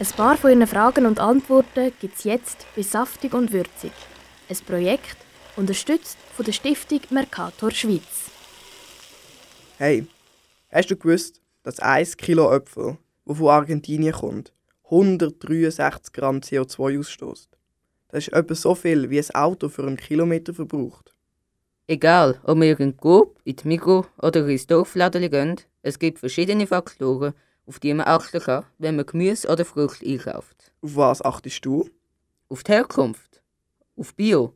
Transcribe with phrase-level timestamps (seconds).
[0.00, 3.92] Ein paar von Ihren Fragen und Antworten gibt es jetzt bei Saftig und Würzig.
[4.48, 5.18] Ein Projekt,
[5.56, 8.30] unterstützt von der Stiftung Mercator Schweiz.
[9.76, 10.06] Hey,
[10.72, 12.96] hast du gewusst, dass 1 Kilo Äpfel,
[13.26, 17.50] wo von Argentinien kommt, 163 Gramm CO2 ausstößt?
[18.08, 21.14] Das ist etwa so viel, wie ein Auto für einen Kilometer verbraucht.
[21.86, 26.66] Egal, ob wir in Coop, in die Mikro oder ins Dorfladen gehen, es gibt verschiedene
[26.66, 27.34] Faktoren,
[27.70, 30.72] auf die man achten kann, wenn man Gemüse oder Früchte einkauft.
[30.82, 31.88] Auf was achtest du?
[32.48, 33.40] Auf die Herkunft,
[33.96, 34.54] auf Bio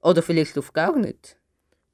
[0.00, 1.36] oder vielleicht auf gar nicht.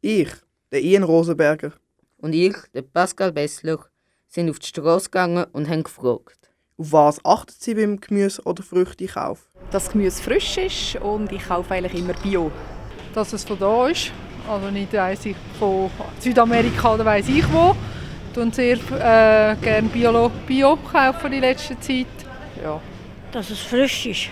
[0.02, 0.30] Ich,
[0.70, 1.72] der Ian Rosenberger.
[2.18, 3.84] Und ich, der Pascal Bessler,
[4.28, 6.38] sind auf die Straße gegangen und haben gefragt.
[6.76, 9.50] Auf was achtet Sie beim Gemüse- oder Früchtekauf?
[9.72, 12.52] Dass das Gemüse frisch ist und ich kaufe eigentlich immer Bio.
[13.14, 14.12] Dass es von da ist,
[14.48, 17.74] also nicht weiss ich von Südamerika oder weiss ich wo
[18.38, 22.06] und sehr äh, gerne Bio, Bio kaufen in letzter Zeit.
[22.62, 22.80] Ja.
[23.32, 24.28] Dass es frisch ist.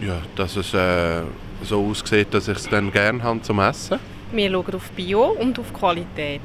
[0.00, 1.22] Ja, dass es äh,
[1.62, 3.98] so aussieht, dass ich es dann gerne habe zum Essen.
[4.32, 6.40] Wir schauen auf Bio und auf Qualität.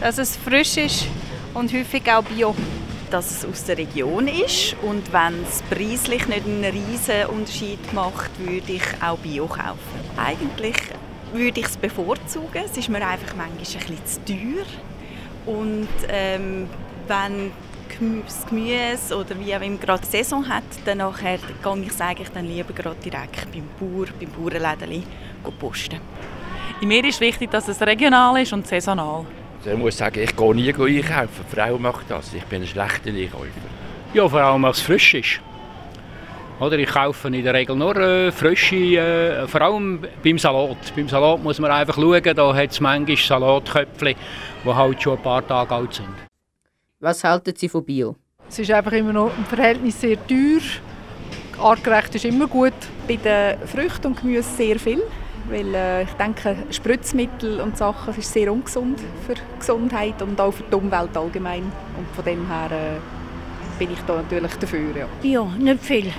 [0.00, 1.06] Dass es frisch ist
[1.54, 2.54] und häufig auch Bio.
[3.10, 8.30] Dass es aus der Region ist und wenn es preislich nicht einen riesen Unterschied macht,
[8.38, 9.78] würde ich auch Bio kaufen.
[10.16, 10.76] Eigentlich
[11.32, 12.62] würde ich es bevorzugen.
[12.64, 14.64] Es ist mir einfach manchmal ein bisschen zu teuer.
[15.46, 16.68] Und ähm,
[17.06, 17.52] wenn
[18.24, 22.46] das Gemüse oder wie auch immer gerade Saison hat, dann nachher gehe ich eigentlich dann
[22.46, 25.04] lieber gerade direkt beim Bauer, beim Bauernläden
[25.58, 26.00] posten.
[26.80, 29.24] In mir ist wichtig, dass es regional ist und saisonal.
[29.58, 31.44] Also ich muss sagen, ich gehe nie einkaufen.
[31.50, 32.34] Die Frau macht das.
[32.34, 33.48] Ich bin ein schlechter Einkäufer.
[34.12, 35.40] Ja, vor allem, was frisch ist.
[36.60, 40.76] Oder ich kaufe in der Regel nur äh, frische, äh, vor allem beim Salat.
[40.94, 44.14] Beim Salat muss man einfach schauen, da hat es manchmal Salatköpfchen,
[44.64, 46.08] die halt schon ein paar Tage alt sind.
[47.00, 48.14] Was halten Sie von Bio?
[48.48, 50.60] Es ist einfach immer noch im Verhältnis sehr teuer.
[51.60, 52.72] Artgerecht ist immer gut.
[53.08, 55.02] Bei den Früchten und Gemüse sehr viel.
[55.50, 60.52] Weil äh, ich denke, Spritzmittel und Sachen ist sehr ungesund für die Gesundheit und auch
[60.52, 61.64] für die Umwelt allgemein.
[61.98, 64.96] Und von dem her äh, bin ich da natürlich dafür.
[64.96, 65.06] Ja.
[65.20, 66.12] Bio, nicht viel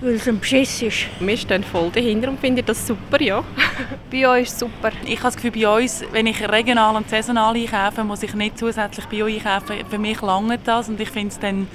[0.00, 1.06] weil es ein Beschiss ist.
[1.20, 3.42] Wir stehen voll dahinter und finden das super, ja.
[4.10, 4.90] Bio ist super.
[5.04, 8.58] Ich habe das Gefühl, bei uns, wenn ich regional und saisonal einkaufe, muss ich nicht
[8.58, 9.76] zusätzlich Bio einkaufen.
[9.88, 11.68] Für mich lange das und ich finde es dann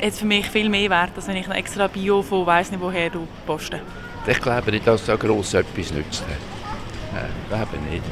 [0.00, 3.10] jetzt für mich viel mehr wert, als wenn ich extra Bio von weiss nicht woher
[3.10, 3.80] du poste.
[4.26, 6.24] Ich glaube nicht, dass so gross etwas nützt.
[7.12, 8.02] Nein, glaube nicht.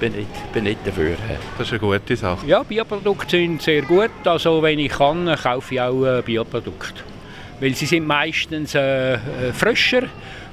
[0.00, 1.16] Bin nicht, bin nicht dafür.
[1.56, 2.44] Das ist eine gute Sache.
[2.46, 4.10] Ja, Bioprodukte sind sehr gut.
[4.24, 7.04] Also wenn ich kann, kaufe ich auch äh, Bioprodukte
[7.62, 10.08] weil sie sind meistens äh, äh, frischer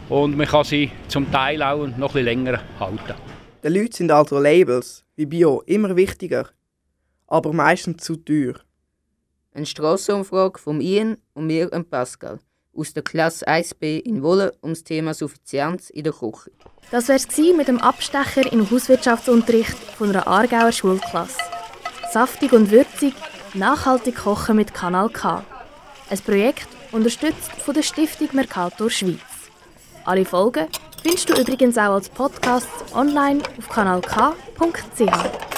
[0.10, 3.16] und man kann sie zum Teil auch noch ein länger halten.
[3.64, 6.50] Den Leuten sind also Labels wie Bio immer wichtiger,
[7.26, 8.60] aber meistens zu teuer.
[9.56, 12.40] Eine Strassenumfrage von Ian und mir und Pascal
[12.76, 16.52] aus der Klasse 1b in Wolle ums Thema Suffizienz in der Küche.
[16.92, 17.28] Das wär's
[17.58, 21.40] mit dem Abstecher im Hauswirtschaftsunterricht von einer Aargauer Schulklasse.
[22.14, 23.16] Saftig und würzig,
[23.56, 25.44] nachhaltig kochen mit Kanal K.
[26.12, 29.20] Ein Projekt, unterstützt von der Stiftung Mercator Schweiz.
[30.06, 30.68] Alle Folgen
[31.02, 35.49] findest du übrigens auch als Podcast online auf kanalk.ch.